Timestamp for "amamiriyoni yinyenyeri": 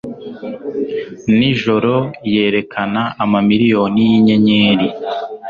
3.23-4.87